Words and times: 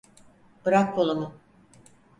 Bırak 0.65 0.95
kolumu. 0.95 1.33